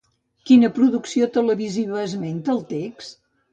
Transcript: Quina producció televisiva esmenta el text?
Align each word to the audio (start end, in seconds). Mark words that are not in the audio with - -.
Quina 0.49 0.69
producció 0.77 1.29
televisiva 1.37 2.01
esmenta 2.07 2.55
el 2.57 2.65
text? 2.75 3.17